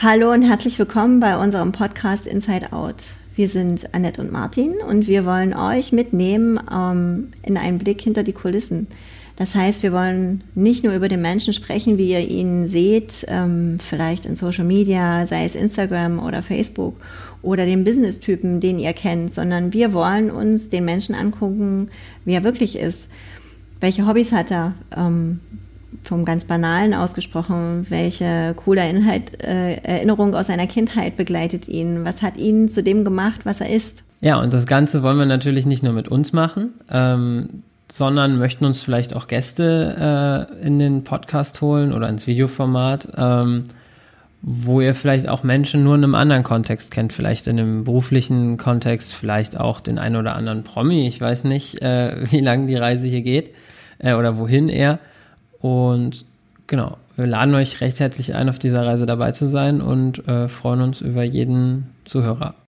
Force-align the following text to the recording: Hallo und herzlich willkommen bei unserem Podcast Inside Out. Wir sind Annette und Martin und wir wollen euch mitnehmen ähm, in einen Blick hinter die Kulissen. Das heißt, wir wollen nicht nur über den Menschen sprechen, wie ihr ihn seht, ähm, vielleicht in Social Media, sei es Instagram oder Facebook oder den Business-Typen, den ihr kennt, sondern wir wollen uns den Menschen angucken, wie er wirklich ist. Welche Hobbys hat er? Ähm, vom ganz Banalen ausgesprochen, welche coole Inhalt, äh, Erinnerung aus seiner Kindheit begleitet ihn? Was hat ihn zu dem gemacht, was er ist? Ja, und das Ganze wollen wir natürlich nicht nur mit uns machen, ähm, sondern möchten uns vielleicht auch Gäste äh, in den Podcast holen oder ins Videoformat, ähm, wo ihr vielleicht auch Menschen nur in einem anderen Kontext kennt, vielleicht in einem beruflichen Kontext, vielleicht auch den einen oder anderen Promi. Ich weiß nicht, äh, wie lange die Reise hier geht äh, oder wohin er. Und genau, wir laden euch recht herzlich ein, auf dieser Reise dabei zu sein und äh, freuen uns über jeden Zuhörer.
Hallo 0.00 0.30
und 0.30 0.42
herzlich 0.42 0.78
willkommen 0.78 1.18
bei 1.18 1.36
unserem 1.36 1.72
Podcast 1.72 2.28
Inside 2.28 2.72
Out. 2.72 3.02
Wir 3.34 3.48
sind 3.48 3.92
Annette 3.96 4.20
und 4.20 4.30
Martin 4.30 4.74
und 4.88 5.08
wir 5.08 5.26
wollen 5.26 5.52
euch 5.54 5.90
mitnehmen 5.90 6.60
ähm, 6.72 7.32
in 7.42 7.56
einen 7.56 7.78
Blick 7.78 8.00
hinter 8.00 8.22
die 8.22 8.32
Kulissen. 8.32 8.86
Das 9.34 9.56
heißt, 9.56 9.82
wir 9.82 9.92
wollen 9.92 10.44
nicht 10.54 10.84
nur 10.84 10.94
über 10.94 11.08
den 11.08 11.20
Menschen 11.20 11.52
sprechen, 11.52 11.98
wie 11.98 12.12
ihr 12.12 12.20
ihn 12.20 12.68
seht, 12.68 13.26
ähm, 13.26 13.78
vielleicht 13.80 14.24
in 14.24 14.36
Social 14.36 14.64
Media, 14.64 15.26
sei 15.26 15.44
es 15.44 15.56
Instagram 15.56 16.20
oder 16.20 16.44
Facebook 16.44 16.94
oder 17.42 17.66
den 17.66 17.82
Business-Typen, 17.82 18.60
den 18.60 18.78
ihr 18.78 18.92
kennt, 18.92 19.34
sondern 19.34 19.72
wir 19.72 19.92
wollen 19.94 20.30
uns 20.30 20.68
den 20.68 20.84
Menschen 20.84 21.16
angucken, 21.16 21.88
wie 22.24 22.34
er 22.34 22.44
wirklich 22.44 22.78
ist. 22.78 23.08
Welche 23.80 24.06
Hobbys 24.06 24.30
hat 24.30 24.52
er? 24.52 24.74
Ähm, 24.96 25.40
vom 26.08 26.24
ganz 26.24 26.46
Banalen 26.46 26.94
ausgesprochen, 26.94 27.86
welche 27.90 28.54
coole 28.56 28.88
Inhalt, 28.88 29.44
äh, 29.44 29.74
Erinnerung 29.76 30.34
aus 30.34 30.48
seiner 30.48 30.66
Kindheit 30.66 31.16
begleitet 31.16 31.68
ihn? 31.68 32.04
Was 32.04 32.22
hat 32.22 32.36
ihn 32.36 32.68
zu 32.68 32.82
dem 32.82 33.04
gemacht, 33.04 33.44
was 33.44 33.60
er 33.60 33.68
ist? 33.68 34.02
Ja, 34.20 34.40
und 34.40 34.52
das 34.52 34.66
Ganze 34.66 35.02
wollen 35.02 35.18
wir 35.18 35.26
natürlich 35.26 35.66
nicht 35.66 35.82
nur 35.82 35.92
mit 35.92 36.08
uns 36.08 36.32
machen, 36.32 36.72
ähm, 36.90 37.62
sondern 37.90 38.38
möchten 38.38 38.64
uns 38.64 38.80
vielleicht 38.80 39.14
auch 39.14 39.28
Gäste 39.28 40.48
äh, 40.60 40.66
in 40.66 40.78
den 40.78 41.04
Podcast 41.04 41.60
holen 41.60 41.92
oder 41.92 42.08
ins 42.08 42.26
Videoformat, 42.26 43.08
ähm, 43.16 43.64
wo 44.40 44.80
ihr 44.80 44.94
vielleicht 44.94 45.28
auch 45.28 45.42
Menschen 45.42 45.84
nur 45.84 45.94
in 45.94 46.04
einem 46.04 46.14
anderen 46.14 46.42
Kontext 46.42 46.90
kennt, 46.90 47.12
vielleicht 47.12 47.46
in 47.46 47.58
einem 47.58 47.84
beruflichen 47.84 48.56
Kontext, 48.56 49.14
vielleicht 49.14 49.58
auch 49.58 49.80
den 49.80 49.98
einen 49.98 50.16
oder 50.16 50.34
anderen 50.34 50.64
Promi. 50.64 51.06
Ich 51.06 51.20
weiß 51.20 51.44
nicht, 51.44 51.82
äh, 51.82 52.16
wie 52.30 52.40
lange 52.40 52.66
die 52.66 52.76
Reise 52.76 53.08
hier 53.08 53.22
geht 53.22 53.54
äh, 53.98 54.14
oder 54.14 54.38
wohin 54.38 54.68
er. 54.68 54.98
Und 55.60 56.24
genau, 56.66 56.98
wir 57.16 57.26
laden 57.26 57.54
euch 57.54 57.80
recht 57.80 58.00
herzlich 58.00 58.34
ein, 58.34 58.48
auf 58.48 58.58
dieser 58.58 58.86
Reise 58.86 59.06
dabei 59.06 59.32
zu 59.32 59.46
sein 59.46 59.80
und 59.80 60.26
äh, 60.28 60.48
freuen 60.48 60.80
uns 60.80 61.00
über 61.00 61.22
jeden 61.22 61.88
Zuhörer. 62.04 62.54